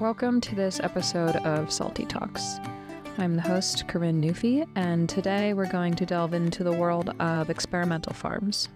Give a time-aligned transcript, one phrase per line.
[0.00, 2.60] Welcome to this episode of Salty Talks.
[3.18, 7.50] I'm the host, Corinne Newfie, and today we're going to delve into the world of
[7.50, 8.68] experimental farms.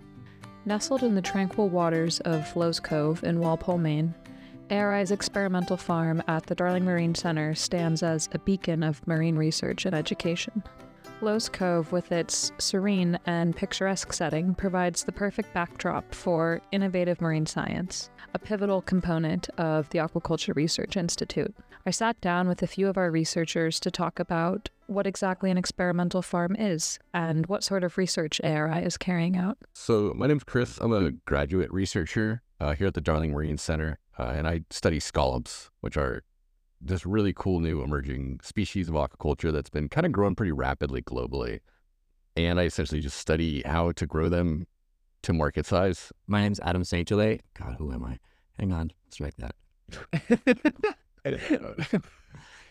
[0.65, 4.13] Nestled in the tranquil waters of Lowe's Cove in Walpole, Maine,
[4.69, 9.87] ARI's experimental farm at the Darling Marine Center stands as a beacon of marine research
[9.87, 10.65] and education.
[11.23, 17.47] Lowe's Cove, with its serene and picturesque setting, provides the perfect backdrop for innovative marine
[17.47, 21.55] science, a pivotal component of the Aquaculture Research Institute.
[21.87, 25.59] I sat down with a few of our researchers to talk about what exactly an
[25.59, 29.59] experimental farm is and what sort of research ARI is carrying out.
[29.73, 30.79] So, my name's Chris.
[30.81, 34.99] I'm a graduate researcher uh, here at the Darling Marine Center, uh, and I study
[34.99, 36.25] scallops, which are
[36.83, 41.03] this really cool new emerging species of aquaculture that's been kind of growing pretty rapidly
[41.03, 41.61] globally.
[42.37, 44.67] And I essentially just study how to grow them
[45.23, 46.13] to market size.
[46.27, 47.09] My name's Adam St.
[47.09, 47.41] Gelais.
[47.55, 48.19] God, who am I?
[48.59, 49.55] Hang on, let's write that.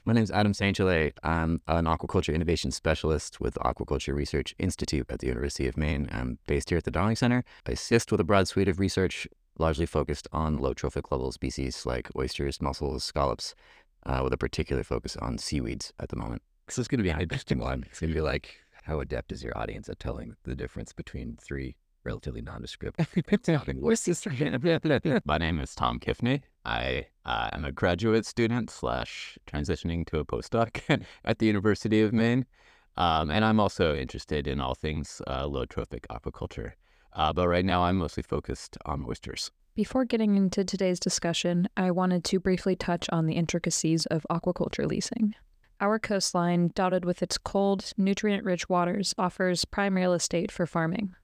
[0.04, 0.76] My name's Adam St.
[0.76, 1.14] Gelais.
[1.24, 6.10] I'm an aquaculture innovation specialist with Aquaculture Research Institute at the University of Maine.
[6.12, 7.44] I'm based here at the Darling Center.
[7.68, 9.28] I assist with a broad suite of research
[9.60, 13.54] largely focused on low trophic level species like oysters, mussels, scallops,
[14.06, 16.42] uh, with a particular focus on seaweeds at the moment.
[16.70, 17.84] So it's going to be an interesting one.
[17.90, 21.38] It's going to be like, how adept is your audience at telling the difference between
[21.42, 23.00] three relatively nondescript?
[25.26, 26.42] My name is Tom Kiffney.
[26.66, 32.14] I uh, am a graduate student slash transitioning to a postdoc at the University of
[32.14, 32.46] Maine.
[32.98, 36.74] Um, and I'm also interested in all things uh, low trophic aquaculture.
[37.14, 39.52] Uh, but right now, I'm mostly focused on oysters.
[39.74, 44.86] Before getting into today's discussion, I wanted to briefly touch on the intricacies of aquaculture
[44.86, 45.34] leasing.
[45.80, 51.16] Our coastline, dotted with its cold, nutrient rich waters, offers prime real estate for farming.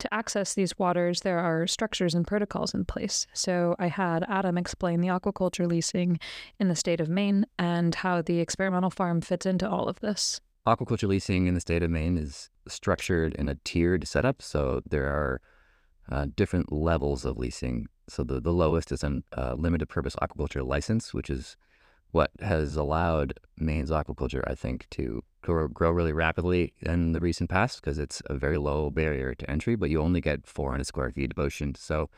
[0.00, 3.26] To access these waters, there are structures and protocols in place.
[3.32, 6.18] So I had Adam explain the aquaculture leasing
[6.60, 10.38] in the state of Maine and how the experimental farm fits into all of this.
[10.66, 14.42] Aquaculture leasing in the state of Maine is structured in a tiered setup.
[14.42, 15.40] So there are
[16.10, 17.86] uh, different levels of leasing.
[18.08, 21.56] So the, the lowest is a uh, limited purpose aquaculture license, which is
[22.12, 27.50] what has allowed Maine's aquaculture, I think, to grow, grow really rapidly in the recent
[27.50, 31.10] past because it's a very low barrier to entry, but you only get 400 square
[31.10, 31.74] feet of ocean.
[31.74, 32.10] So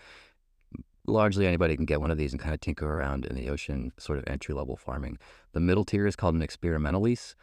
[1.06, 3.92] largely anybody can get one of these and kind of tinker around in the ocean,
[3.98, 5.18] sort of entry level farming.
[5.52, 7.34] The middle tier is called an experimental lease.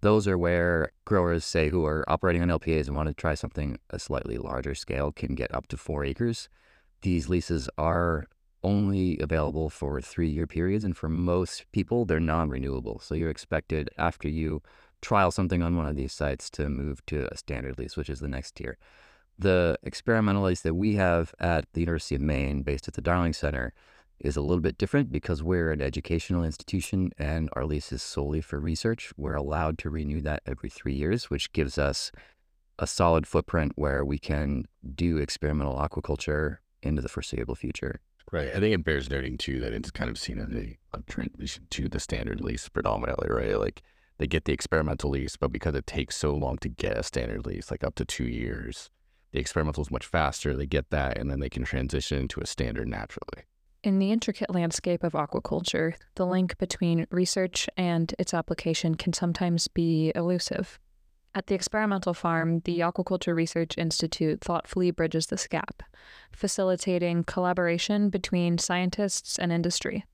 [0.00, 3.78] Those are where growers, say, who are operating on LPAs and want to try something
[3.90, 6.48] a slightly larger scale, can get up to four acres.
[7.02, 8.26] These leases are
[8.62, 12.98] only available for three year periods, and for most people, they're non renewable.
[12.98, 14.62] So you're expected after you
[15.00, 18.20] trial something on one of these sites to move to a standard lease, which is
[18.20, 18.78] the next tier.
[19.38, 23.34] The experimental lease that we have at the University of Maine, based at the Darling
[23.34, 23.72] Center,
[24.20, 28.40] is a little bit different because we're an educational institution and our lease is solely
[28.40, 29.12] for research.
[29.16, 32.10] We're allowed to renew that every three years, which gives us
[32.78, 38.00] a solid footprint where we can do experimental aquaculture into the foreseeable future.
[38.32, 38.48] Right.
[38.48, 41.88] I think it bears noting too that it's kind of seen as a, transition to
[41.88, 43.58] the standard lease predominantly, right?
[43.58, 43.82] Like
[44.18, 47.46] they get the experimental lease, but because it takes so long to get a standard
[47.46, 48.90] lease, like up to two years,
[49.32, 50.56] the experimental is much faster.
[50.56, 53.44] They get that and then they can transition to a standard naturally.
[53.86, 59.68] In the intricate landscape of aquaculture, the link between research and its application can sometimes
[59.68, 60.80] be elusive.
[61.36, 65.84] At the experimental farm, the Aquaculture Research Institute thoughtfully bridges this gap,
[66.32, 70.04] facilitating collaboration between scientists and industry.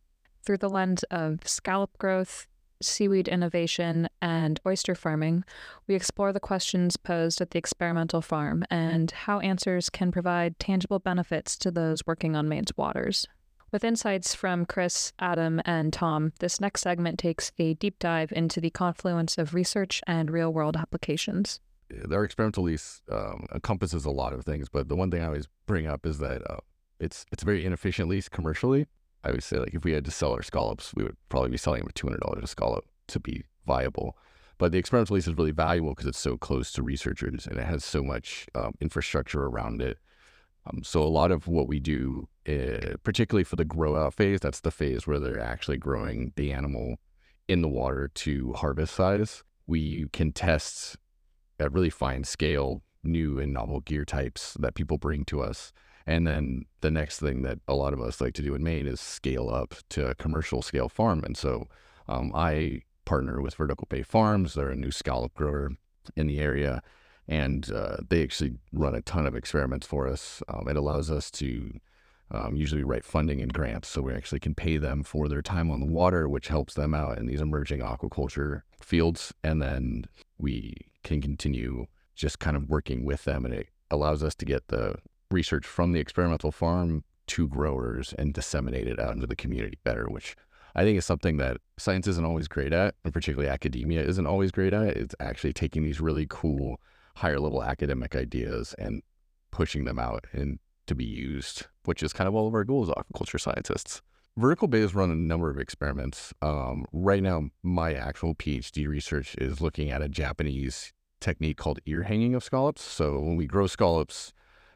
[0.42, 2.46] Through the lens of scallop growth,
[2.82, 5.44] seaweed innovation, and oyster farming,
[5.86, 10.98] we explore the questions posed at the experimental farm and how answers can provide tangible
[10.98, 13.26] benefits to those working on Maine's waters.
[13.72, 18.60] With insights from Chris, Adam, and Tom, this next segment takes a deep dive into
[18.60, 21.58] the confluence of research and real world applications.
[22.10, 25.48] Our experimental lease um, encompasses a lot of things, but the one thing I always
[25.64, 26.58] bring up is that uh,
[27.00, 28.88] it's it's a very inefficient lease commercially.
[29.24, 31.56] I would say like if we had to sell our scallops, we would probably be
[31.56, 34.18] selling them at two hundred dollars a scallop to be viable.
[34.58, 37.64] But the experimental lease is really valuable because it's so close to researchers and it
[37.64, 39.98] has so much um, infrastructure around it
[40.66, 44.40] um, so a lot of what we do, uh, particularly for the grow out phase,
[44.40, 46.96] that's the phase where they're actually growing the animal
[47.48, 49.42] in the water to harvest size.
[49.66, 50.96] We can test
[51.58, 55.72] at really fine scale new and novel gear types that people bring to us.
[56.06, 58.86] And then the next thing that a lot of us like to do in Maine
[58.86, 61.22] is scale up to a commercial scale farm.
[61.24, 61.68] And so
[62.08, 64.54] um, I partner with Vertical Bay Farms.
[64.54, 65.72] They're a new scallop grower
[66.16, 66.82] in the area
[67.28, 70.42] and uh, they actually run a ton of experiments for us.
[70.48, 71.72] Um, it allows us to
[72.30, 73.88] um, usually write funding and grants.
[73.88, 76.94] So we actually can pay them for their time on the water, which helps them
[76.94, 79.32] out in these emerging aquaculture fields.
[79.44, 80.06] And then
[80.38, 80.74] we
[81.04, 83.44] can continue just kind of working with them.
[83.44, 84.96] And it allows us to get the
[85.30, 90.06] research from the experimental farm to growers and disseminate it out into the community better,
[90.08, 90.36] which
[90.74, 94.50] I think is something that science isn't always great at, and particularly academia isn't always
[94.50, 94.96] great at.
[94.96, 96.80] It's actually taking these really cool
[97.16, 99.02] higher level academic ideas and
[99.50, 102.88] pushing them out and to be used, which is kind of all of our goals
[102.88, 104.02] aquaculture scientists.
[104.36, 106.32] Vertical Bay has run a number of experiments.
[106.40, 112.04] Um, right now, my actual PhD research is looking at a Japanese technique called ear
[112.04, 112.82] hanging of scallops.
[112.82, 114.32] So when we grow scallops,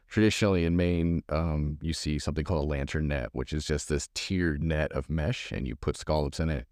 [0.07, 4.09] traditionally in Maine, um, you see something called a lantern net, which is just this
[4.13, 6.67] tiered net of mesh, and you put scallops in it.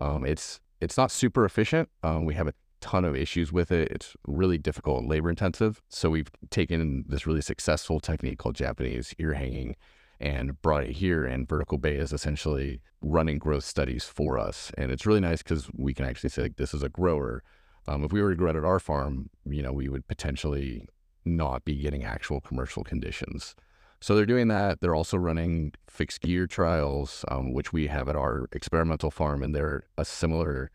[0.00, 1.88] Um, it's it's not super efficient.
[2.04, 3.88] Um, we have a ton of issues with it.
[3.90, 5.80] It's really difficult and labor intensive.
[5.88, 9.76] So we've taken this really successful technique called Japanese ear hanging
[10.20, 11.24] and brought it here.
[11.24, 14.72] And Vertical Bay is essentially running growth studies for us.
[14.76, 17.42] And it's really nice because we can actually say, like, this is a grower.
[17.86, 20.86] Um, if we were to grow it at our farm, you know, we would potentially
[21.24, 23.54] not be getting actual commercial conditions.
[24.00, 24.80] So they're doing that.
[24.80, 29.54] They're also running fixed gear trials, um, which we have at our experimental farm, and
[29.54, 30.70] they're a similar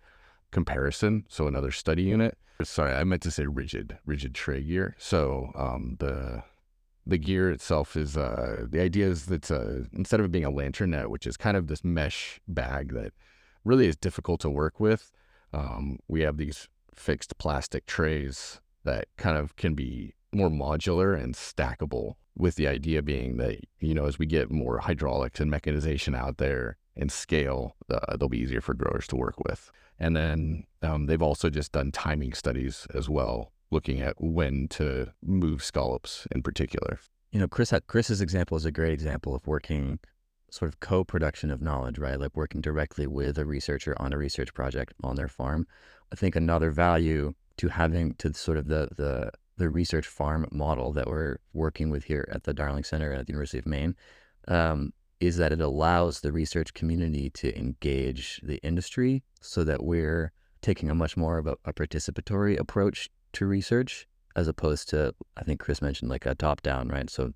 [0.54, 1.26] comparison.
[1.28, 2.38] So another study unit.
[2.62, 4.96] Sorry, I meant to say rigid, rigid tray gear.
[4.98, 6.44] So um, the
[7.06, 10.50] the gear itself is uh, the idea is that uh, instead of it being a
[10.50, 13.12] lantern net, which is kind of this mesh bag that
[13.66, 15.12] really is difficult to work with,
[15.52, 21.36] um, we have these fixed plastic trays that kind of can be more modular and
[21.36, 22.14] stackable.
[22.36, 26.38] With the idea being that you know as we get more hydraulics and mechanization out
[26.38, 29.72] there and scale, uh, they'll be easier for growers to work with.
[30.00, 35.12] And then um, they've also just done timing studies as well, looking at when to
[35.24, 37.00] move scallops in particular.
[37.32, 40.00] You know, Chris Chris's example is a great example of working
[40.52, 42.20] sort of co-production of knowledge, right?
[42.20, 45.66] Like working directly with a researcher on a research project on their farm.
[46.12, 50.92] I think another value to having to sort of the the the research farm model
[50.94, 53.96] that we're working with here at the Darling Center at the University of Maine
[54.48, 60.32] um, is that it allows the research community to engage the industry so that we're
[60.62, 65.44] taking a much more of a, a participatory approach to research as opposed to I
[65.44, 67.10] think Chris mentioned like a top down, right?
[67.10, 67.34] So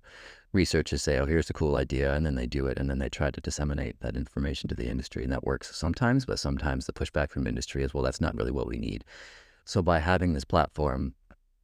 [0.52, 3.08] researchers say, "Oh, here's a cool idea," and then they do it, and then they
[3.08, 6.24] try to disseminate that information to the industry, and that works sometimes.
[6.24, 9.04] But sometimes the pushback from industry is, "Well, that's not really what we need."
[9.64, 11.14] So by having this platform,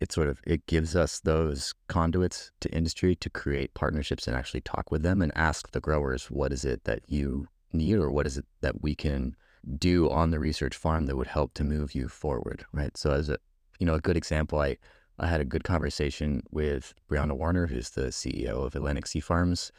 [0.04, 4.60] it sort of it gives us those conduits to industry to create partnerships and actually
[4.60, 8.26] talk with them and ask the growers what is it that you need or what
[8.26, 9.34] is it that we can
[9.78, 12.96] do on the research farm that would help to move you forward right?
[12.98, 13.38] So as a
[13.80, 14.76] you know a good example i
[15.18, 19.72] i had a good conversation with briana warner who's the ceo of atlantic sea farms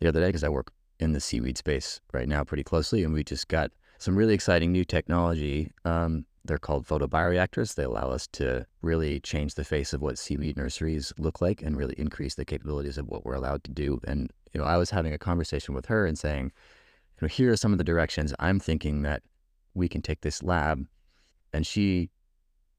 [0.00, 3.14] the other day because i work in the seaweed space right now pretty closely and
[3.14, 7.74] we just got some really exciting new technology um, they're called photobioreactors.
[7.74, 11.76] They allow us to really change the face of what seaweed nurseries look like and
[11.76, 14.00] really increase the capabilities of what we're allowed to do.
[14.04, 17.52] And you know, I was having a conversation with her and saying, you know, here
[17.52, 19.22] are some of the directions I'm thinking that
[19.74, 20.86] we can take this lab.
[21.52, 22.10] And she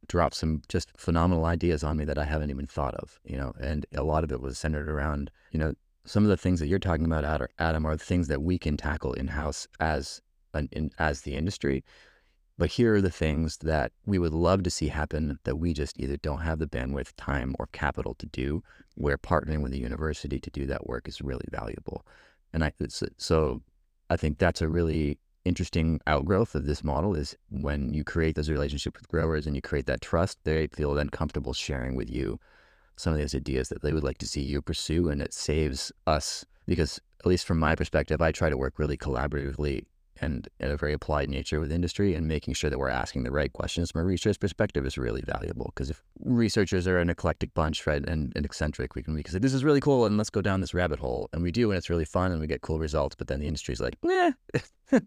[0.08, 3.53] dropped some just phenomenal ideas on me that I haven't even thought of, you know,
[3.60, 5.74] and a lot of it was centered around, you know,
[6.06, 9.13] some of the things that you're talking about, Adam, are things that we can tackle
[9.13, 10.22] in house as
[10.53, 11.84] an in, as the industry.
[12.62, 16.00] But here are the things that we would love to see happen that we just
[16.00, 18.62] either don't have the bandwidth, time, or capital to do,
[18.94, 22.06] where partnering with the university to do that work is really valuable.
[22.53, 22.72] And I,
[23.18, 23.63] so
[24.12, 28.48] I think that's a really interesting outgrowth of this model is when you create those
[28.48, 32.39] relationships with growers and you create that trust, they feel then comfortable sharing with you
[32.96, 35.10] some of those ideas that they would like to see you pursue.
[35.10, 38.98] And it saves us because, at least from my perspective, I try to work really
[38.98, 39.86] collaboratively
[40.22, 43.51] and a very applied nature with industry and making sure that we're asking the right
[43.51, 45.72] questions from a research perspective is really valuable.
[45.75, 49.40] Because if researchers are an eclectic bunch right and, and eccentric we can can say
[49.40, 51.30] this is really cool and let's go down this rabbit hole.
[51.34, 53.48] And we do and it's really fun and we get cool results but then the
[53.48, 54.32] industry's like yeah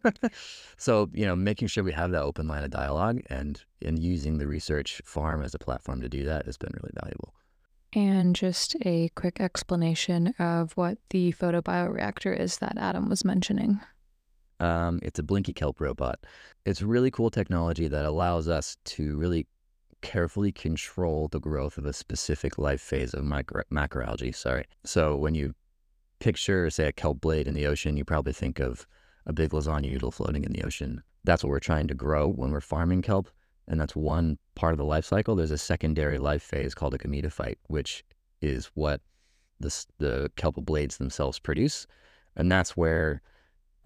[0.76, 4.38] so you know making sure we have that open line of dialogue and and using
[4.38, 7.35] the research farm as a platform to do that has been really valuable.
[7.94, 13.80] And just a quick explanation of what the photobioreactor is that Adam was mentioning.
[14.64, 16.18] Um, it's a blinky kelp robot.
[16.64, 19.47] It's really cool technology that allows us to really
[20.00, 24.35] carefully control the growth of a specific life phase of micro- macroalgae.
[24.35, 24.64] Sorry.
[24.85, 25.54] So when you
[26.18, 28.87] picture, say, a kelp blade in the ocean, you probably think of
[29.26, 31.02] a big lasagna noodle floating in the ocean.
[31.25, 33.28] That's what we're trying to grow when we're farming kelp.
[33.68, 35.37] And that's one part of the life cycle.
[35.37, 38.02] There's a secondary life phase called a gametophyte, which
[38.40, 39.02] is what
[39.61, 41.87] the, the kelp blades themselves produce.
[42.37, 43.21] And that's where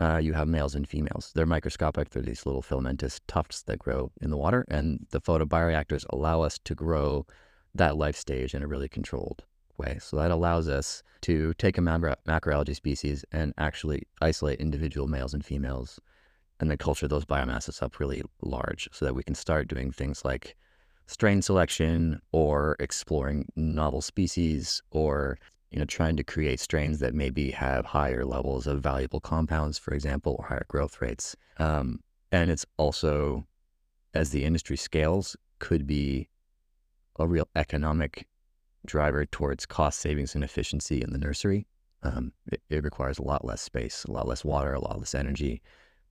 [0.00, 1.32] uh, you have males and females.
[1.34, 2.10] They're microscopic.
[2.10, 4.64] They're these little filamentous tufts that grow in the water.
[4.68, 7.26] And the photobioreactors allow us to grow
[7.74, 9.44] that life stage in a really controlled
[9.76, 9.98] way.
[10.00, 15.34] So that allows us to take a macro- macroalgae species and actually isolate individual males
[15.34, 16.00] and females
[16.60, 20.24] and then culture those biomasses up really large so that we can start doing things
[20.24, 20.56] like
[21.06, 25.38] strain selection or exploring novel species or
[25.70, 29.92] you know trying to create strains that maybe have higher levels of valuable compounds for
[29.94, 31.36] example or higher growth rates.
[31.58, 32.00] Um,
[32.32, 33.46] and it's also
[34.14, 36.28] as the industry scales could be
[37.18, 38.26] a real economic
[38.86, 41.66] driver towards cost savings and efficiency in the nursery.
[42.02, 45.14] Um, it, it requires a lot less space a lot less water a lot less
[45.14, 45.60] energy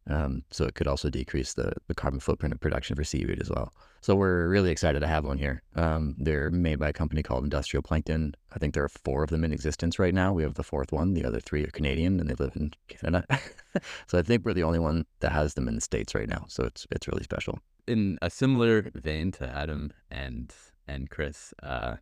[0.09, 3.49] um, so it could also decrease the, the carbon footprint of production for seaweed as
[3.49, 3.73] well.
[4.01, 5.63] So we're really excited to have one here.
[5.75, 8.35] Um, they're made by a company called Industrial Plankton.
[8.53, 10.31] I think there are four of them in existence right now.
[10.33, 11.13] We have the fourth one.
[11.13, 13.25] The other three are Canadian and they live in Canada.
[14.07, 16.45] so I think we're the only one that has them in the States right now.
[16.47, 17.59] So it's it's really special.
[17.87, 20.53] In a similar vein to Adam and
[20.87, 21.95] and Chris, uh,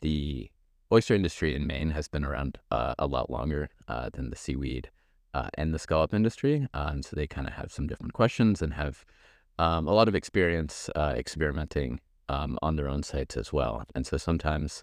[0.00, 0.50] the
[0.92, 4.90] oyster industry in Maine has been around uh, a lot longer uh, than the seaweed
[5.38, 6.66] uh, and the scallop industry.
[6.74, 9.04] Um, so they kind of have some different questions and have
[9.58, 13.84] um, a lot of experience uh, experimenting um, on their own sites as well.
[13.94, 14.82] And so sometimes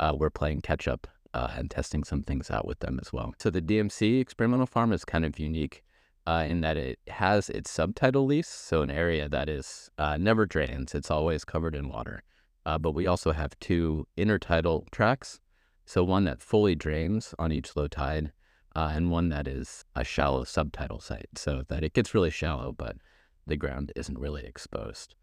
[0.00, 3.34] uh, we're playing catch up uh, and testing some things out with them as well.
[3.38, 5.82] So the DMC experimental farm is kind of unique
[6.26, 10.94] uh, in that it has its subtidal lease, so an area that is never drains,
[10.94, 12.22] it's always covered in water.
[12.64, 15.40] but we also have two intertidal tracks.
[15.86, 18.32] So one that fully drains on each low tide
[18.74, 22.72] uh, and one that is a shallow subtidal site, so that it gets really shallow,
[22.72, 22.96] but
[23.46, 25.14] the ground isn't really exposed,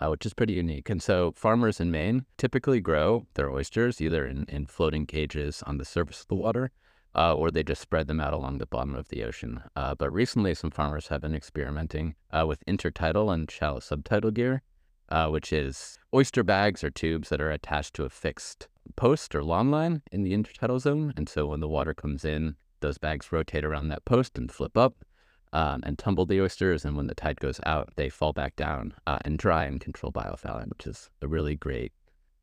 [0.00, 0.90] uh, which is pretty unique.
[0.90, 5.78] And so farmers in Maine typically grow their oysters either in, in floating cages on
[5.78, 6.70] the surface of the water,
[7.14, 9.62] uh, or they just spread them out along the bottom of the ocean.
[9.74, 14.62] Uh, but recently, some farmers have been experimenting uh, with intertidal and shallow subtidal gear,
[15.08, 19.42] uh, which is oyster bags or tubes that are attached to a fixed post or
[19.42, 21.14] long line in the intertidal zone.
[21.16, 24.76] And so when the water comes in, those bags rotate around that post and flip
[24.76, 25.04] up
[25.52, 26.84] um, and tumble the oysters.
[26.84, 30.12] And when the tide goes out, they fall back down uh, and dry and control
[30.12, 31.92] biofouling, which is a really great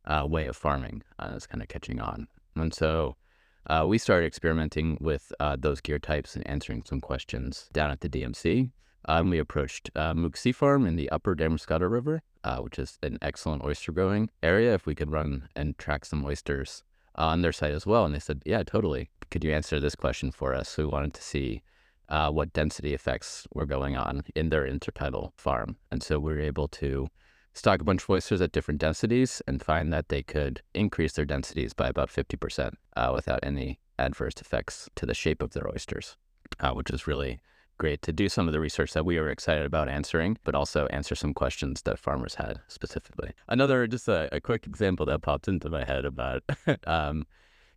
[0.06, 1.04] uh, way of farming.
[1.20, 2.28] Uh, it's kind of catching on.
[2.56, 3.16] And so
[3.68, 8.02] uh, we started experimenting with uh, those gear types and answering some questions down at
[8.02, 8.72] the DMC.
[9.08, 12.98] Um, we approached uh, Mook Sea Farm in the upper Damariscotta River, uh, which is
[13.04, 14.74] an excellent oyster growing area.
[14.74, 16.84] If we could run and track some oysters
[17.16, 18.06] on their site as well.
[18.06, 19.10] And they said, yeah, totally.
[19.32, 20.78] Could you answer this question for us?
[20.78, 21.62] We wanted to see
[22.10, 25.78] uh, what density effects were going on in their intertidal farm.
[25.92, 27.08] And so we were able to
[27.54, 31.26] stock a bunch of oysters at different densities and find that they could increase their
[31.26, 36.18] densities by about 50% uh, without any adverse effects to the shape of their oysters,
[36.60, 37.40] uh, which is really
[37.78, 40.88] great to do some of the research that we were excited about answering, but also
[40.88, 43.32] answer some questions that farmers had specifically.
[43.48, 46.44] Another, just a, a quick example that popped into my head about
[46.88, 47.26] um,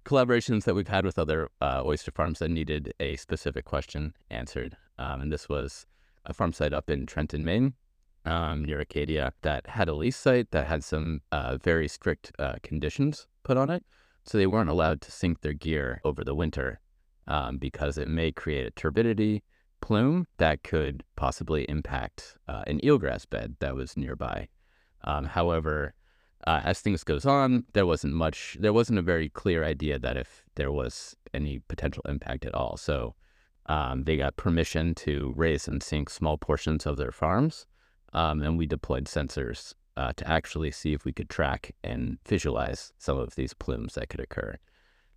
[0.05, 4.76] collaborations that we've had with other uh, oyster farms that needed a specific question answered.
[4.99, 5.87] Um, and this was
[6.25, 7.75] a farm site up in Trenton, Maine,
[8.25, 12.55] um, near Acadia, that had a lease site that had some uh, very strict uh,
[12.62, 13.85] conditions put on it.
[14.25, 16.81] So they weren't allowed to sink their gear over the winter
[17.26, 19.43] um, because it may create a turbidity
[19.80, 24.49] plume that could possibly impact uh, an eelgrass bed that was nearby.
[25.04, 25.94] Um, however,
[26.47, 28.56] uh, as things goes on, there wasn't much.
[28.61, 32.76] There wasn't a very clear idea that if there was any potential impact at all.
[32.76, 33.14] So
[33.66, 37.66] um, they got permission to raise and sink small portions of their farms,
[38.12, 42.92] um, and we deployed sensors uh, to actually see if we could track and visualize
[42.99, 44.56] some of these plumes that could occur.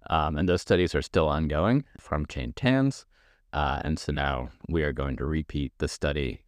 [0.09, 1.85] Um, and those studies are still ongoing.
[1.99, 3.05] Farm chain TANS
[3.53, 6.41] uh, and so now we are going to repeat the study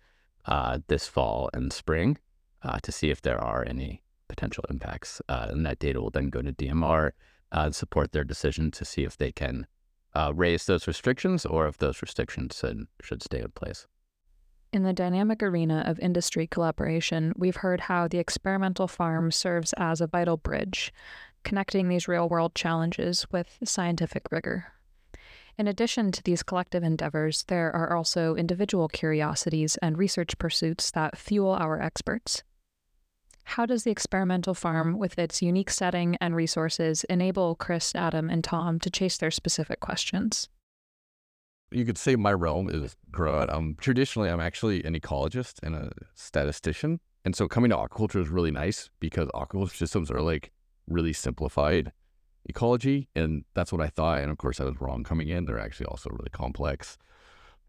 [0.46, 2.18] uh, this fall and spring
[2.64, 5.22] uh, to see if there are any potential impacts.
[5.30, 8.86] Uh, and that data will then go to DMR uh, and support their decision to
[8.86, 9.68] see if they can
[10.16, 13.88] uh, raise those restrictions or if those restrictions should, should stay in place.
[14.72, 20.02] In the dynamic arena of industry collaboration, we've heard how the experimental farm serves as
[20.02, 20.92] a vital bridge,
[21.44, 24.73] connecting these real world challenges with scientific rigor.
[25.58, 31.18] In addition to these collective endeavors, there are also individual curiosities and research pursuits that
[31.18, 32.44] fuel our experts.
[33.44, 38.44] How does the experimental farm, with its unique setting and resources, enable Chris, Adam, and
[38.44, 40.50] Tom to chase their specific questions?
[41.72, 43.50] You could say my realm is broad.
[43.50, 47.00] Um, traditionally, I'm actually an ecologist and a statistician.
[47.26, 50.52] And so coming to aquaculture is really nice because aquaculture systems are like
[50.88, 51.92] really simplified
[52.46, 54.20] ecology, and that's what I thought.
[54.20, 55.46] And of course, I was wrong coming in.
[55.46, 56.98] They're actually also really complex.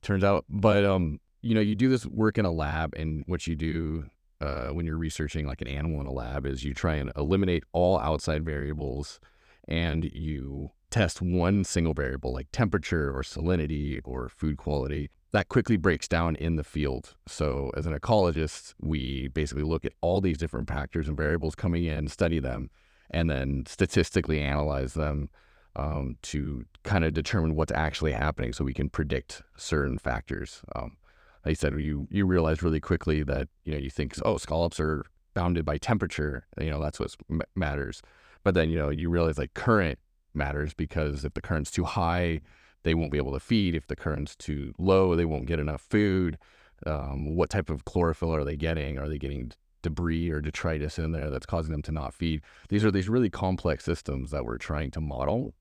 [0.03, 3.47] Turns out, but um, you know, you do this work in a lab, and what
[3.47, 4.07] you do
[4.41, 7.65] uh, when you're researching like an animal in a lab is you try and eliminate
[7.73, 9.21] all outside variables,
[9.67, 15.77] and you test one single variable like temperature or salinity or food quality, that quickly
[15.77, 17.17] breaks down in the field.
[17.27, 21.85] So, as an ecologist, we basically look at all these different factors and variables coming
[21.85, 22.71] in, study them,
[23.11, 25.29] and then statistically analyze them
[25.77, 30.63] um, to kind of determine what's actually happening so we can predict certain factors.
[30.75, 30.97] Um,
[31.45, 34.81] like you said, you, you realize really quickly that, you know, you think, oh, scallops
[34.81, 37.15] are bounded by temperature, you know, that's what
[37.55, 38.03] matters.
[38.45, 39.99] But then, you know, you realize like current
[40.33, 42.41] matters because if the current's too high,
[42.83, 43.75] they won't be able to feed.
[43.75, 46.39] If the current's too low, they won't get enough food.
[46.87, 48.99] Um, what type of chlorophyll are they getting?
[48.99, 49.53] Are they getting
[49.85, 52.43] debris or detritus in there that's causing them to not feed?
[52.69, 55.55] These are these really complex systems that we're trying to model.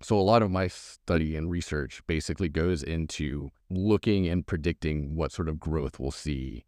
[0.00, 5.32] So a lot of my study and research basically goes into looking and predicting what
[5.32, 6.64] sort of growth we'll see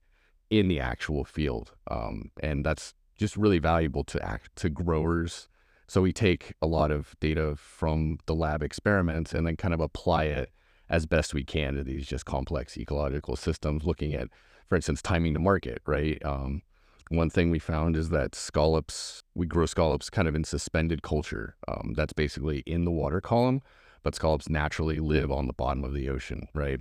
[0.50, 5.48] in the actual field, um, and that's just really valuable to act to growers
[5.88, 9.80] so we take a lot of data from the lab experiments and then kind of
[9.80, 10.50] apply it
[10.88, 14.28] as best we can to these just complex ecological systems, looking at,
[14.68, 16.20] for instance, timing to market, right?
[16.24, 16.62] Um,
[17.08, 21.56] one thing we found is that scallops, we grow scallops kind of in suspended culture.
[21.68, 23.60] Um, that's basically in the water column,
[24.02, 26.80] but scallops naturally live on the bottom of the ocean, right?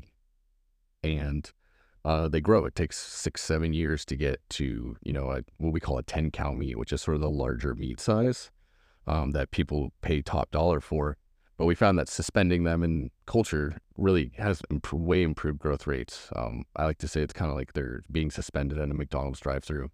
[1.04, 1.52] And
[2.04, 2.66] uh, they grow.
[2.66, 6.04] It takes six, seven years to get to, you know, a, what we call a
[6.04, 8.52] 10 count meat, which is sort of the larger meat size
[9.08, 11.18] um, that people pay top dollar for.
[11.58, 16.30] But we found that suspending them in culture really has imp- way improved growth rates.
[16.36, 19.40] Um, I like to say it's kind of like they're being suspended in a McDonald's
[19.40, 19.90] drive-through,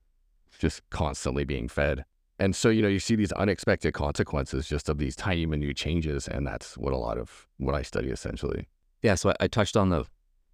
[0.59, 2.05] just constantly being fed.
[2.39, 6.27] And so, you know, you see these unexpected consequences just of these tiny, minute changes,
[6.27, 8.67] and that's what a lot of what I study essentially.
[9.01, 9.15] Yeah.
[9.15, 10.05] So I, I touched on the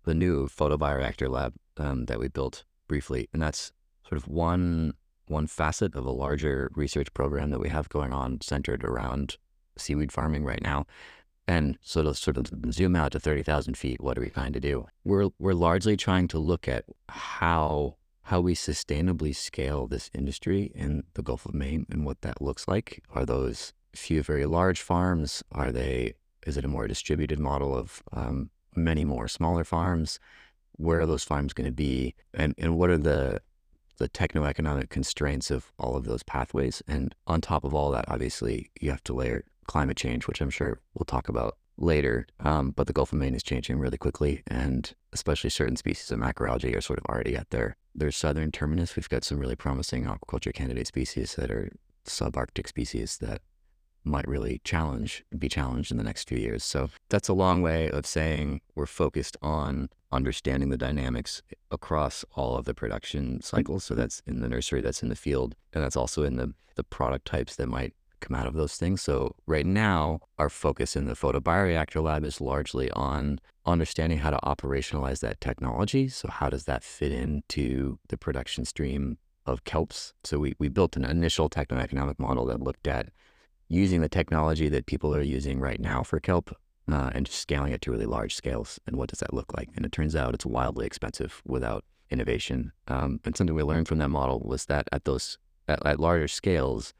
[0.03, 3.71] the new photobioreactor lab um, that we built briefly, and that's
[4.07, 4.93] sort of one
[5.27, 9.37] one facet of a larger research program that we have going on centered around
[9.77, 10.85] seaweed farming right now.
[11.47, 14.59] And so to sort of zoom out to 30,000 feet, what are we trying to
[14.59, 14.87] do?
[15.05, 17.95] We're, we're largely trying to look at how,
[18.27, 22.67] how we sustainably scale this industry in the Gulf of Maine and what that looks
[22.67, 23.01] like.
[23.15, 25.43] Are those few very large farms?
[25.53, 26.13] Are they,
[26.45, 30.19] is it a more distributed model of um, many more smaller farms?
[30.73, 32.15] Where are those farms going to be?
[32.33, 33.41] And, and what are the
[33.97, 36.83] the techno-economic constraints of all of those pathways.
[36.87, 40.51] And on top of all that, obviously, you have to layer climate change, which I'm
[40.51, 42.27] sure we'll talk about later.
[42.39, 46.19] Um, but the Gulf of Maine is changing really quickly, and especially certain species of
[46.19, 48.95] macroalgae are sort of already at their their southern terminus.
[48.95, 51.69] We've got some really promising aquaculture candidate species that are
[52.05, 53.41] subarctic species that
[54.03, 56.63] might really challenge be challenged in the next few years.
[56.63, 62.55] So that's a long way of saying we're focused on understanding the dynamics across all
[62.55, 63.43] of the production mm.
[63.43, 63.83] cycles.
[63.83, 66.83] So that's in the nursery, that's in the field, and that's also in the the
[66.83, 69.01] product types that might come out of those things.
[69.01, 74.39] So right now, our focus in the photobioreactor lab is largely on understanding how to
[74.43, 76.07] operationalize that technology.
[76.07, 80.13] So how does that fit into the production stream of kelps?
[80.23, 83.09] So we, we built an initial techno-economic model that looked at
[83.67, 86.55] using the technology that people are using right now for kelp
[86.91, 88.79] uh, and just scaling it to really large scales.
[88.87, 89.69] And what does that look like?
[89.75, 92.71] And it turns out it's wildly expensive without innovation.
[92.87, 96.27] Um, and something we learned from that model was that at those at, at larger
[96.27, 96.93] scales,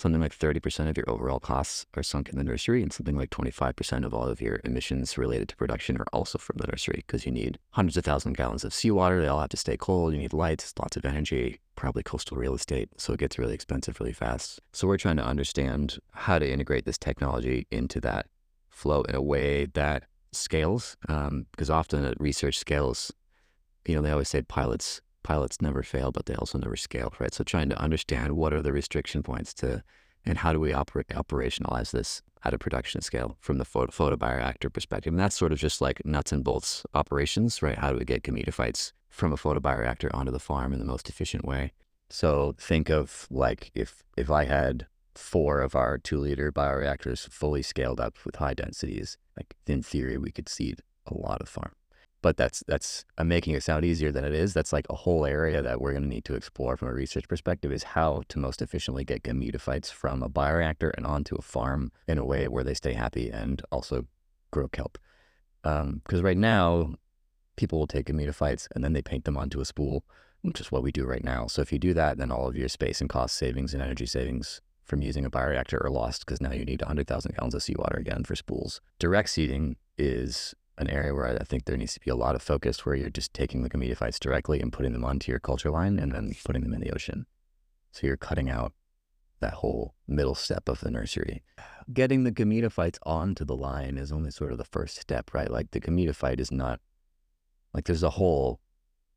[0.00, 3.30] something like 30% of your overall costs are sunk in the nursery and something like
[3.30, 7.26] 25% of all of your emissions related to production are also from the nursery because
[7.26, 9.20] you need hundreds of thousands of gallons of seawater.
[9.20, 10.12] They all have to stay cold.
[10.12, 12.88] You need lights, lots of energy, probably coastal real estate.
[12.96, 14.60] So it gets really expensive really fast.
[14.72, 18.26] So we're trying to understand how to integrate this technology into that
[18.68, 23.12] flow in a way that scales um, because often at research scales,
[23.86, 27.32] you know, they always say pilots pilots never fail, but they also never scale, right?
[27.32, 29.82] So trying to understand what are the restriction points to,
[30.24, 34.72] and how do we operate operationalize this at a production scale from the photo, photobioreactor
[34.72, 35.12] perspective.
[35.12, 37.78] And that's sort of just like nuts and bolts operations, right?
[37.78, 41.08] How do we get gametophytes from a photo photobioreactor onto the farm in the most
[41.08, 41.72] efficient way?
[42.08, 47.62] So think of like if if I had four of our two liter bioreactors fully
[47.62, 51.72] scaled up with high densities, like in theory, we could seed a lot of farm
[52.22, 54.52] but that's that's I'm making it sound easier than it is.
[54.52, 57.28] That's like a whole area that we're going to need to explore from a research
[57.28, 61.92] perspective is how to most efficiently get gametophytes from a bioreactor and onto a farm
[62.06, 64.06] in a way where they stay happy and also
[64.50, 64.98] grow kelp.
[65.62, 66.94] Because um, right now,
[67.56, 70.04] people will take gametophytes and then they paint them onto a spool,
[70.42, 71.46] which is what we do right now.
[71.46, 74.06] So if you do that, then all of your space and cost savings and energy
[74.06, 77.96] savings from using a bioreactor are lost because now you need 100,000 gallons of seawater
[77.96, 78.80] again for spools.
[78.98, 82.42] Direct seeding is an area where I think there needs to be a lot of
[82.42, 85.98] focus where you're just taking the gametophytes directly and putting them onto your culture line
[85.98, 87.26] and then putting them in the ocean.
[87.92, 88.72] So you're cutting out
[89.40, 91.42] that whole middle step of the nursery.
[91.92, 95.50] Getting the gametophytes onto the line is only sort of the first step, right?
[95.50, 96.80] Like the gametophyte is not
[97.74, 98.60] like there's a whole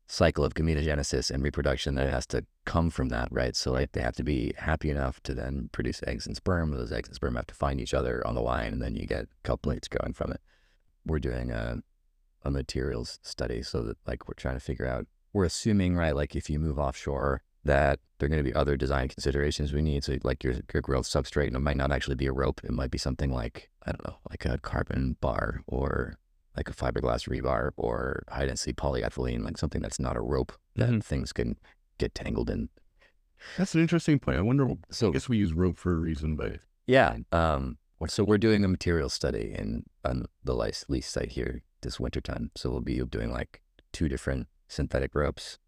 [0.06, 3.56] cycle of gametogenesis and reproduction that has to come from that, right?
[3.56, 6.70] So like they have to be happy enough to then produce eggs and sperm.
[6.72, 9.06] Those eggs and sperm have to find each other on the line, and then you
[9.06, 10.40] get couplets growing from it.
[11.06, 11.78] We're doing a
[12.42, 15.06] a materials study, so that like we're trying to figure out.
[15.32, 18.76] We're assuming, right, like if you move offshore, that there are going to be other
[18.76, 20.04] design considerations we need.
[20.04, 22.60] So like your your growth substrate, and it might not actually be a rope.
[22.64, 26.16] It might be something like I don't know, like a carbon bar or
[26.56, 30.88] like a fiberglass rebar or high density polyethylene, like something that's not a rope that
[30.90, 31.02] Mhm.
[31.02, 31.56] things can
[31.98, 32.68] get tangled in.
[33.58, 34.38] That's an interesting point.
[34.38, 34.68] I wonder.
[34.90, 38.64] So I guess we use rope for a reason, but yeah, um, so we're doing
[38.64, 42.50] a material study in on the lease, lease site here this wintertime.
[42.56, 43.62] So we'll be doing like
[43.92, 45.58] two different synthetic ropes,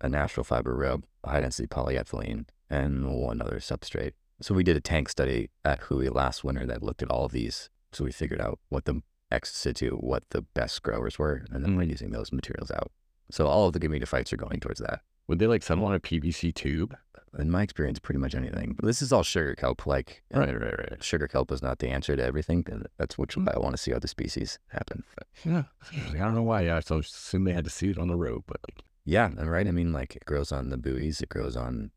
[0.00, 4.12] a natural fiber rope, a high density polyethylene, and one other substrate.
[4.40, 7.32] So we did a tank study at Hui last winter that looked at all of
[7.32, 7.70] these.
[7.92, 11.76] So we figured out what the ex situ, what the best growers were, and then
[11.76, 11.90] we're mm.
[11.90, 12.90] using those materials out.
[13.30, 15.00] So all of the gametophytes are going towards that.
[15.28, 16.96] Would they like settle on a PVC tube?
[17.38, 18.72] In my experience, pretty much anything.
[18.72, 19.86] But this is all sugar kelp.
[19.86, 21.04] Like Right, right, right.
[21.04, 22.64] sugar kelp is not the answer to everything.
[22.70, 23.46] and That's which hmm.
[23.54, 25.04] I want to see other species happen.
[25.44, 25.64] Yeah.
[25.92, 26.62] I don't know why.
[26.62, 29.26] Yeah, so I assume they had to see it on the rope, but like, Yeah,
[29.26, 29.68] and right.
[29.68, 31.20] I mean, like it grows on the buoys.
[31.20, 31.90] It grows on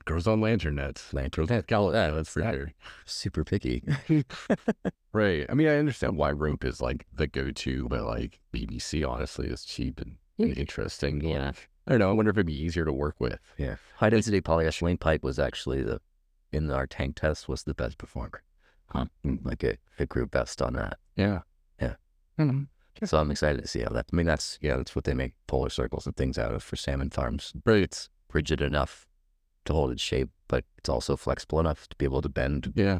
[0.00, 1.14] it grows on lantern nets.
[1.14, 1.46] lantern.
[1.46, 1.64] Grows on.
[1.70, 2.54] Yeah, Yeah, that's that's for that.
[2.54, 2.72] sure.
[3.06, 3.84] Super picky.
[5.14, 5.44] Right.
[5.48, 9.62] I mean, I understand why rope is like the go-to, but like PVC honestly is
[9.62, 10.44] cheap and, hmm.
[10.44, 11.20] and interesting.
[11.20, 11.52] Yeah.
[11.86, 12.10] I don't know.
[12.10, 13.38] I wonder if it'd be easier to work with.
[13.58, 16.00] yeah, high density polyethylene pipe was actually the
[16.52, 18.42] in our tank test was the best performer.
[18.88, 19.06] Huh.
[19.24, 20.98] Mm, Like it, it grew best on that.
[21.16, 21.40] Yeah.
[21.80, 21.94] Yeah.
[22.38, 22.68] Don't.
[23.04, 24.06] So I'm excited to see how that.
[24.12, 26.76] I mean, that's yeah, that's what they make polar circles and things out of for
[26.76, 27.52] salmon farms.
[27.64, 27.82] Right.
[27.82, 29.08] It's rigid enough
[29.64, 32.98] to hold its shape, but it's also flexible enough to be able to bend Yeah.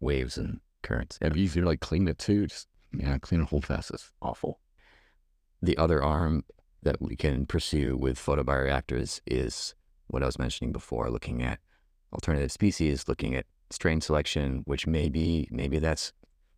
[0.00, 1.18] waves and currents.
[1.20, 2.46] It'd be easier to like clean it too.
[2.46, 4.60] Just yeah, clean it hold fast is awful.
[5.62, 6.44] The other arm
[6.82, 9.74] that we can pursue with photobioreactors is
[10.08, 11.58] what I was mentioning before, looking at
[12.12, 16.12] alternative species, looking at strain selection, which maybe maybe that's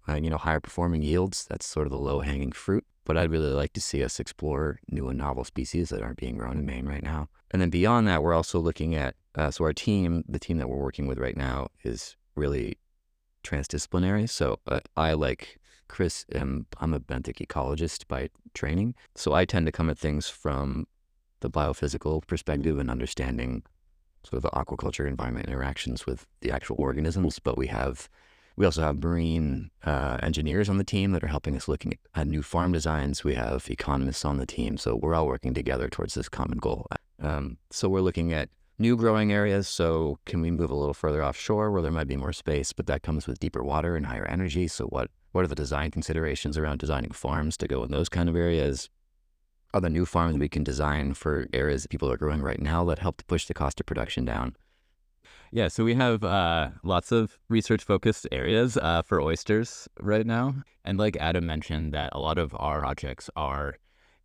[0.09, 1.47] uh, you know higher performing yields.
[1.49, 2.85] That's sort of the low hanging fruit.
[3.05, 6.39] But I'd really like to see us explore new and novel species that aren't being
[6.39, 7.29] grown in Maine right now.
[7.51, 10.69] And then beyond that, we're also looking at uh, so our team, the team that
[10.69, 12.79] we're working with right now, is really
[13.45, 14.29] transdisciplinary.
[14.29, 19.67] So uh, I like Chris, am I'm a benthic ecologist by training, so I tend
[19.67, 20.87] to come at things from
[21.41, 23.63] the biophysical perspective and understanding
[24.25, 27.39] sort of the aquaculture environment interactions with the actual organisms.
[27.39, 28.09] But we have
[28.57, 32.27] we also have marine uh, engineers on the team that are helping us looking at
[32.27, 33.25] new farm designs.
[33.25, 36.87] We have economists on the team, so we're all working together towards this common goal.
[37.21, 39.69] Um, so we're looking at new growing areas.
[39.69, 42.87] So can we move a little further offshore where there might be more space, but
[42.87, 44.69] that comes with deeper water and higher energy?
[44.69, 48.29] So what what are the design considerations around designing farms to go in those kind
[48.29, 48.89] of areas?
[49.75, 52.85] Are there new farms we can design for areas that people are growing right now
[52.85, 54.55] that help to push the cost of production down?
[55.51, 60.55] Yeah, so we have uh, lots of research focused areas uh, for oysters right now.
[60.85, 63.79] And like Adam mentioned, that a lot of our projects are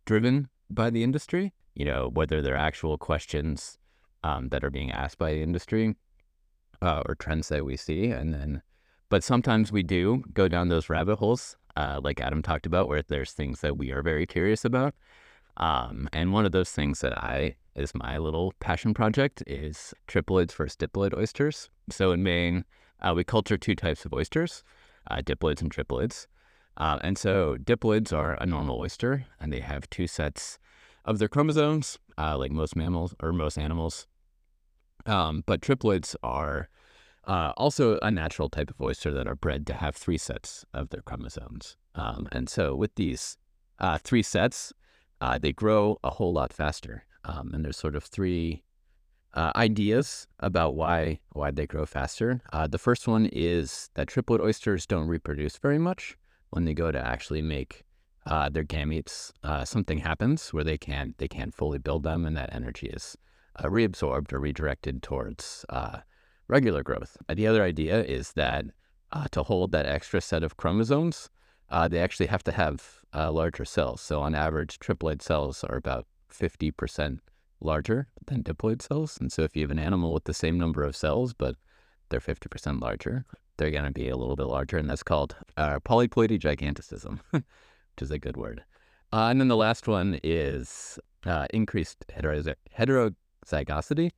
[0.04, 3.78] driven by the industry, you know, whether they're actual questions
[4.22, 5.96] um, that are being asked by the industry
[6.80, 8.06] uh, or trends that we see.
[8.12, 8.62] And then,
[9.10, 13.02] but sometimes we do go down those rabbit holes, uh, like Adam talked about, where
[13.02, 14.94] there's things that we are very curious about.
[15.56, 20.52] Um, and one of those things that I is my little passion project is triploids
[20.52, 21.68] versus diploid oysters.
[21.90, 22.64] So in Maine,
[23.00, 24.62] uh, we culture two types of oysters,
[25.10, 26.26] uh, diploids and triploids.
[26.76, 30.58] Uh, and so diploids are a normal oyster, and they have two sets
[31.04, 34.06] of their chromosomes, uh, like most mammals or most animals.
[35.04, 36.68] Um, but triploids are
[37.24, 40.88] uh, also a natural type of oyster that are bred to have three sets of
[40.90, 41.76] their chromosomes.
[41.94, 43.36] Um, and so with these
[43.78, 44.72] uh, three sets,
[45.20, 47.04] uh, they grow a whole lot faster.
[47.24, 48.64] Um, and there's sort of three
[49.34, 52.40] uh, ideas about why why they grow faster.
[52.52, 56.16] Uh, the first one is that triploid oysters don't reproduce very much
[56.50, 57.84] when they go to actually make
[58.26, 59.32] uh, their gametes.
[59.64, 63.16] Something happens where they can't they can't fully build them, and that energy is
[63.60, 65.64] reabsorbed or redirected towards
[66.50, 67.16] regular growth.
[67.28, 68.66] Uh, the other idea is that
[69.12, 71.30] uh, to hold that extra set of chromosomes,
[71.70, 74.00] uh, they actually have to have uh, larger cells.
[74.00, 77.20] So on average, triploid cells are about 50%
[77.60, 79.18] larger than diploid cells.
[79.20, 81.56] And so if you have an animal with the same number of cells, but
[82.08, 83.24] they're 50% larger.
[83.56, 87.44] They're going to be a little bit larger, and that's called uh, polyploidy giganticism, which
[88.00, 88.64] is a good word.
[89.12, 90.98] Uh, and then the last one is
[91.52, 94.12] increased heterozy- heterozygosity.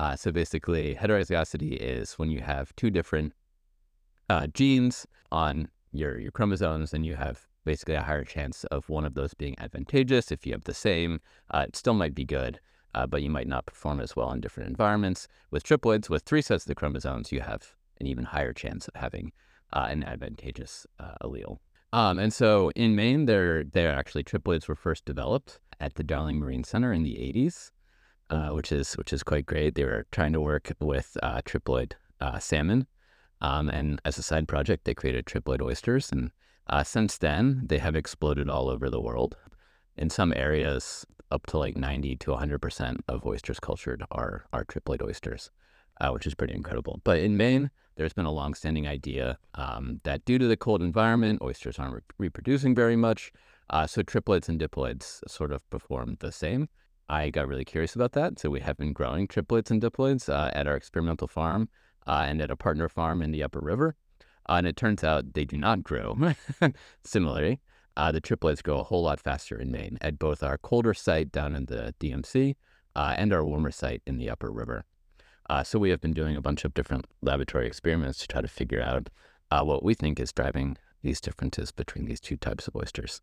[0.00, 3.34] Uh, so basically, heterozygosity is when you have two different
[4.30, 9.04] uh, genes on your, your chromosomes and you have basically a higher chance of one
[9.04, 10.32] of those being advantageous.
[10.32, 12.60] If you have the same, uh, it still might be good,
[12.94, 15.28] uh, but you might not perform as well in different environments.
[15.50, 18.94] With triploids, with three sets of the chromosomes, you have an even higher chance of
[18.94, 19.32] having
[19.74, 21.58] uh, an advantageous uh, allele.
[21.92, 26.38] Um, and so in Maine, they're, they're actually triploids were first developed at the Darling
[26.38, 27.70] Marine Center in the 80s,
[28.30, 29.74] uh, which is which is quite great.
[29.74, 32.86] They were trying to work with uh, triploid uh, salmon,
[33.40, 36.10] um, and as a side project, they created triploid oysters.
[36.12, 36.30] And
[36.68, 39.36] uh, since then, they have exploded all over the world.
[39.96, 44.64] In some areas, up to like 90 to 100 percent of oysters cultured are are
[44.64, 45.50] triploid oysters,
[46.00, 47.00] uh, which is pretty incredible.
[47.02, 51.42] But in Maine, there's been a longstanding idea um, that due to the cold environment,
[51.42, 53.32] oysters aren't re- reproducing very much.
[53.86, 56.68] So triploids and diploids sort of perform the same.
[57.10, 58.38] I got really curious about that.
[58.38, 61.68] So we have been growing triploids and diploids uh, at our experimental farm
[62.06, 63.96] uh, and at a partner farm in the Upper River.
[64.48, 66.16] Uh, and it turns out they do not grow.
[67.04, 67.58] Similarly,
[67.96, 71.32] uh, the triploids grow a whole lot faster in Maine at both our colder site
[71.32, 72.54] down in the DMC
[72.94, 74.84] uh, and our warmer site in the Upper River.
[75.48, 78.46] Uh, so we have been doing a bunch of different laboratory experiments to try to
[78.46, 79.10] figure out
[79.50, 83.20] what we think is driving these differences between these two types of oysters,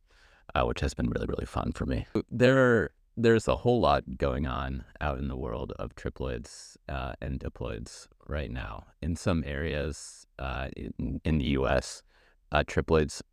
[0.65, 2.05] which has been really, really fun for me.
[2.29, 7.13] There are, there's a whole lot going on out in the world of triploids uh,
[7.19, 8.85] and diploids right now.
[9.01, 12.03] In some areas uh, in, in, the U.S.,
[12.51, 13.23] uh, triploids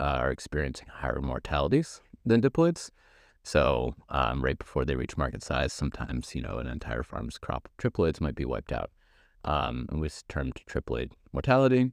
[0.00, 2.90] are experiencing higher mortalities than diploids.
[3.42, 7.68] So um, right before they reach market size, sometimes you know an entire farm's crop
[7.68, 8.90] of triploids might be wiped out,
[9.44, 11.92] um, and was termed triploid mortality,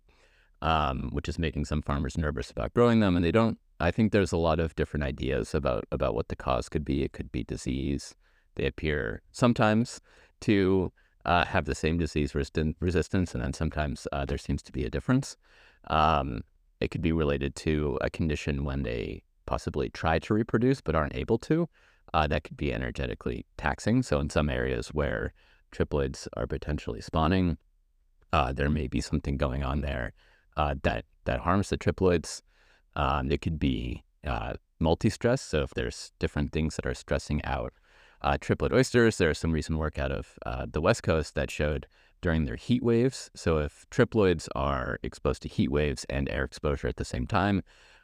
[0.62, 3.18] um, which is making some farmers nervous about growing them.
[3.18, 3.58] And they don't.
[3.82, 7.04] I think there's a lot of different ideas about about what the cause could be.
[7.04, 8.16] It could be disease.
[8.56, 10.02] They appear sometimes
[10.42, 10.92] to
[11.26, 14.84] uh, have the same disease resistant, resistance, and then sometimes uh, there seems to be
[14.86, 15.38] a difference.
[15.88, 16.42] Um,
[16.80, 21.16] it could be related to a condition when they possibly try to reproduce but aren't
[21.16, 21.70] able to,
[22.14, 24.02] uh, that could be energetically taxing.
[24.04, 25.34] So in some areas where
[25.72, 27.58] triploids are potentially spawning,
[28.34, 30.14] uh, there may be something going on there
[30.58, 32.42] uh, that that harms the triploids.
[32.96, 35.42] Um, it could be uh, multi-stress.
[35.42, 37.74] So if there's different things that are stressing out
[38.22, 41.88] uh, triploid oysters, there's some recent work out of uh, the West Coast that showed
[42.22, 43.32] during their heat waves.
[43.36, 47.64] So if triploids are exposed to heat waves and air exposure at the same time,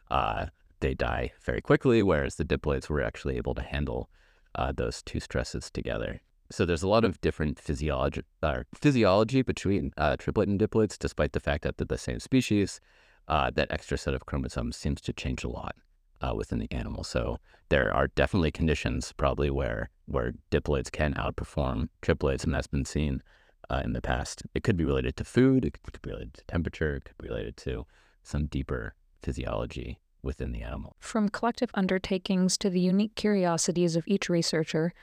[0.10, 0.47] uh,
[0.80, 4.10] they die very quickly, whereas the diploids were actually able to handle
[4.56, 6.21] uh, those two stresses together.
[6.50, 11.39] So there's a lot of different physiology uh, physiology between triploid and diploids, despite the
[11.41, 12.80] fact that they're the same species.
[13.28, 15.76] Uh, that extra set of chromosomes seems to change a lot
[16.22, 17.04] uh, within the animal.
[17.04, 22.86] So there are definitely conditions probably where where diploids can outperform triploids, and that's been
[22.86, 23.22] seen
[23.70, 24.44] uh, in the past.
[24.56, 27.28] It could be related to food, it could be related to temperature, it could be
[27.28, 27.86] related to
[28.24, 30.96] some deeper physiology within the animal.
[31.00, 34.94] From collective undertakings to the unique curiosities of each researcher,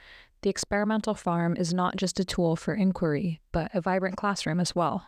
[0.41, 4.75] the experimental farm is not just a tool for inquiry, but a vibrant classroom as
[4.75, 5.07] well.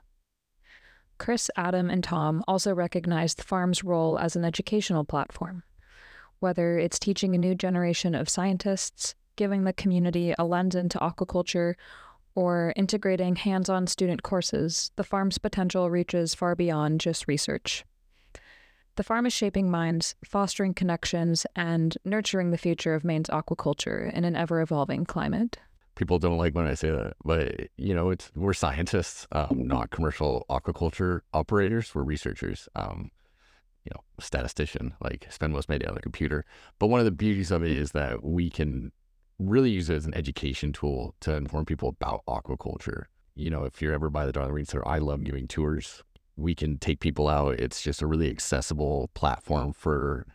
[1.17, 5.63] Chris, Adam, and Tom also recognize the farm's role as an educational platform.
[6.39, 11.75] Whether it's teaching a new generation of scientists, giving the community a lens into aquaculture,
[12.35, 17.83] or integrating hands on student courses, the farm's potential reaches far beyond just research.
[18.95, 24.23] The farm is shaping minds, fostering connections, and nurturing the future of Maine's aquaculture in
[24.23, 25.57] an ever evolving climate.
[25.97, 29.89] People don't like when I say that, but you know, it's we're scientists, um, not
[29.89, 31.93] commercial aquaculture operators.
[31.93, 32.69] We're researchers.
[32.75, 33.11] Um,
[33.83, 36.45] you know, statistician, like spend most of my day on the computer.
[36.77, 38.91] But one of the beauties of it is that we can
[39.39, 43.05] really use it as an education tool to inform people about aquaculture.
[43.35, 46.03] You know, if you're ever by the Darling Marine Center, I love giving tours
[46.37, 47.59] we can take people out.
[47.59, 50.25] It's just a really accessible platform for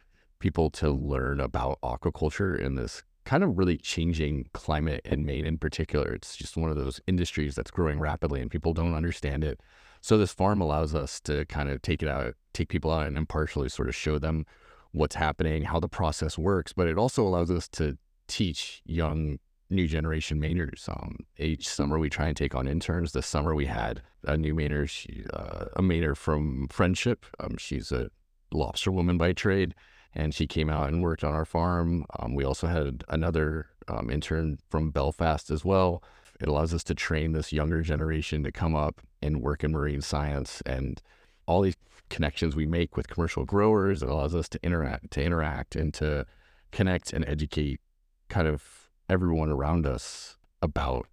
[0.41, 5.59] people to learn about aquaculture in this kind of really changing climate in Maine in
[5.59, 6.13] particular.
[6.13, 9.61] It's just one of those industries that's growing rapidly and people don't understand it.
[10.01, 13.17] So this farm allows us to kind of take it out, take people out and
[13.17, 14.45] impartially sort of show them
[14.91, 19.39] what's happening, how the process works, but it also allows us to teach young
[19.71, 20.89] new generation Mainers.
[20.89, 23.13] Um, each summer we try and take on interns.
[23.13, 27.25] This summer we had a new Mainer, she, uh, a Mainer from Friendship.
[27.41, 28.11] Um, she's a
[28.53, 29.75] lobster woman by trade,
[30.15, 32.05] and she came out and worked on our farm.
[32.19, 36.03] Um, we also had another um, intern from Belfast as well.
[36.41, 40.01] It allows us to train this younger generation to come up and work in marine
[40.01, 41.01] science and
[41.47, 41.77] all these
[42.11, 44.03] connections we make with commercial growers.
[44.03, 46.27] It allows us to interact, to interact and to
[46.71, 47.81] connect and educate
[48.29, 51.07] kind of everyone around us about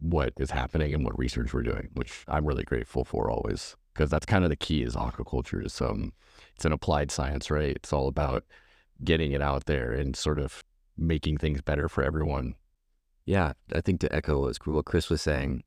[0.00, 4.10] what is happening and what research we're doing, which I'm really grateful for always because
[4.10, 6.12] that's kind of the key is aquaculture is um
[6.54, 7.74] it's an applied science, right?
[7.76, 8.44] It's all about
[9.02, 10.62] getting it out there and sort of
[10.96, 12.54] making things better for everyone.
[13.26, 15.64] Yeah, I think to echo what Chris was saying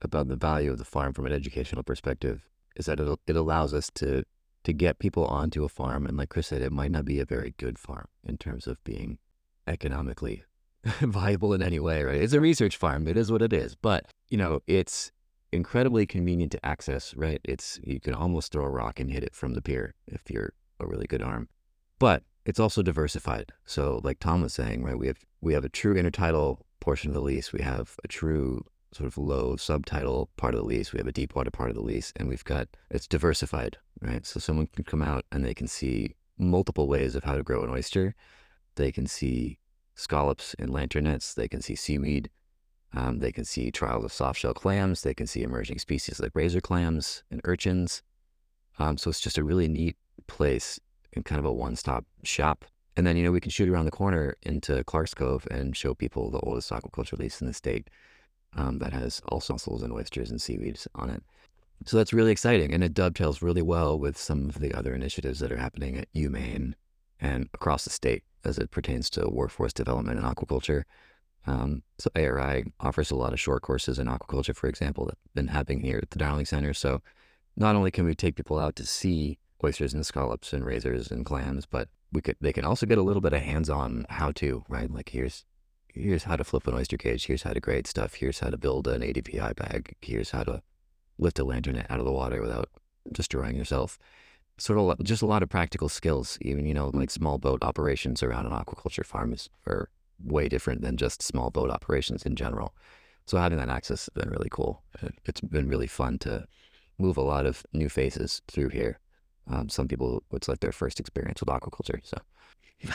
[0.00, 3.74] about the value of the farm from an educational perspective is that it, it allows
[3.74, 4.22] us to
[4.62, 6.06] to get people onto a farm.
[6.06, 8.82] And like Chris said, it might not be a very good farm in terms of
[8.84, 9.18] being
[9.66, 10.44] economically
[11.00, 12.22] viable in any way, right?
[12.22, 13.08] It's a research farm.
[13.08, 13.74] It is what it is.
[13.74, 15.12] But, you know, it's
[15.52, 17.40] incredibly convenient to access, right?
[17.44, 20.52] It's you can almost throw a rock and hit it from the pier if you're
[20.78, 21.48] a really good arm.
[21.98, 23.52] But it's also diversified.
[23.64, 27.14] So like Tom was saying, right, we have we have a true intertidal portion of
[27.14, 27.52] the lease.
[27.52, 30.92] We have a true sort of low subtidal part of the lease.
[30.92, 34.24] We have a deep water part of the lease, and we've got it's diversified, right?
[34.26, 37.62] So someone can come out and they can see multiple ways of how to grow
[37.62, 38.14] an oyster.
[38.76, 39.58] They can see
[39.94, 41.34] scallops and lantern nets.
[41.34, 42.30] They can see seaweed.
[42.92, 45.02] Um, they can see trials of softshell clams.
[45.02, 48.02] They can see emerging species like razor clams and urchins.
[48.78, 50.80] Um, so it's just a really neat place
[51.12, 52.64] and kind of a one-stop shop.
[52.96, 55.94] And then, you know, we can shoot around the corner into Clark's Cove and show
[55.94, 57.88] people the oldest aquaculture lease in the state
[58.56, 61.22] um, that has also mussels and oysters and seaweeds on it.
[61.86, 62.74] So that's really exciting.
[62.74, 66.12] And it dovetails really well with some of the other initiatives that are happening at
[66.14, 66.74] UMaine
[67.20, 70.84] and across the state as it pertains to workforce development and aquaculture.
[71.46, 75.34] Um, so ARI offers a lot of short courses in aquaculture, for example, that have
[75.34, 76.74] been happening here at the Darling Center.
[76.74, 77.00] So
[77.56, 81.24] not only can we take people out to see oysters and scallops and razors and
[81.24, 84.64] clams, but we could they can also get a little bit of hands-on how to,
[84.68, 84.90] right?
[84.90, 85.44] Like here's
[85.88, 88.58] here's how to flip an oyster cage, here's how to grade stuff, here's how to
[88.58, 90.62] build an ADPI bag, here's how to
[91.18, 92.68] lift a lantern out of the water without
[93.12, 93.98] destroying yourself.
[94.58, 98.22] Sort of just a lot of practical skills, even, you know, like small boat operations
[98.22, 99.88] around an aquaculture farm is are
[100.24, 102.74] way different than just small boat operations in general.
[103.26, 104.82] So having that access has been really cool.
[105.24, 106.46] It's been really fun to
[106.98, 108.98] move a lot of new faces through here.
[109.48, 112.00] Um, some people, it's like their first experience with aquaculture.
[112.04, 112.18] So,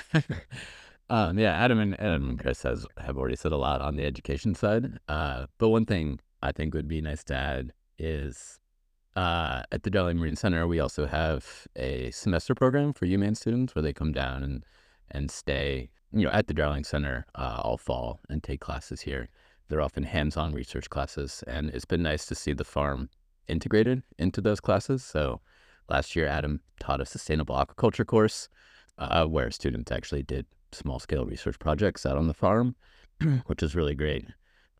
[1.09, 4.05] um, yeah, Adam and Adam and Chris has have already said a lot on the
[4.05, 4.99] education side.
[5.07, 8.59] Uh, but one thing I think would be nice to add is
[9.15, 13.73] uh, at the Darling Marine Center, we also have a semester program for UMaine students
[13.73, 14.65] where they come down and
[15.11, 19.27] and stay, you know, at the Darling Center uh, all fall and take classes here.
[19.67, 23.09] They're often hands-on research classes, and it's been nice to see the farm
[23.47, 25.03] integrated into those classes.
[25.03, 25.41] So
[25.89, 28.47] last year, Adam taught a sustainable aquaculture course
[28.97, 32.75] uh, where students actually did small scale research projects out on the farm,
[33.47, 34.25] which is really great.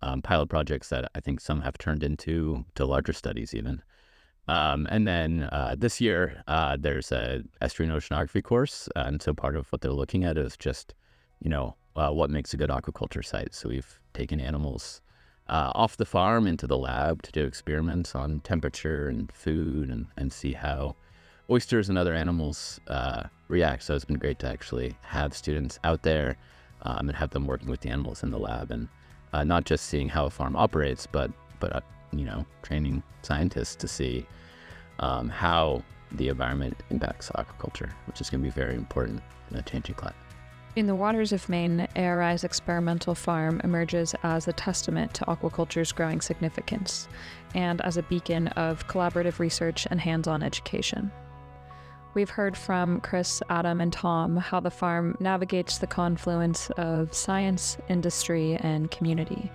[0.02, 3.82] Um, pilot projects that I think some have turned into to larger studies even.
[4.48, 9.56] Um, and then uh, this year, uh, there's a estuarine oceanography course, and so part
[9.56, 10.94] of what they're looking at is just,
[11.42, 13.54] you know, uh, what makes a good aquaculture site.
[13.54, 15.02] So we've taken animals
[15.48, 20.08] uh, off the farm into the lab to do experiments on temperature and food and,
[20.18, 20.96] and see how
[21.50, 23.84] oysters and other animals uh, react.
[23.84, 26.38] So it's been great to actually have students out there
[26.82, 28.88] um, and have them working with the animals in the lab and
[29.34, 31.82] uh, not just seeing how a farm operates, but but uh,
[32.14, 34.26] you know training scientists to see
[35.00, 39.22] um, how the environment impacts aquaculture, which is going to be very important
[39.52, 40.25] in a changing climate.
[40.76, 46.20] In the waters of Maine, ARI's experimental farm emerges as a testament to aquaculture's growing
[46.20, 47.08] significance
[47.54, 51.14] and as a beacon of collaborative research and hands on education.
[52.14, 57.78] We've heard from Chris, Adam, and Tom how the farm navigates the confluence of science,
[57.88, 59.50] industry, and community,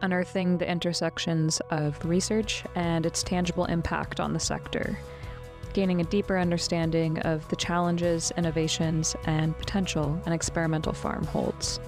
[0.00, 4.98] unearthing the intersections of research and its tangible impact on the sector,
[5.72, 11.80] gaining a deeper understanding of the challenges, innovations, and potential an experimental farm holds.